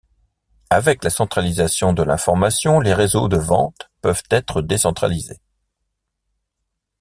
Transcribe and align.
Avec 0.71 1.03
la 1.03 1.11
centralisation 1.11 1.93
de 1.93 2.01
l’information, 2.01 2.79
les 2.79 2.95
réseaux 2.95 3.27
de 3.27 3.37
vente 3.37 3.91
peuvent 4.01 4.23
être 4.31 4.63
décentralisés. 4.63 5.39